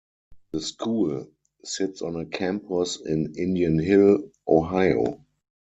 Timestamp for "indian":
3.37-3.77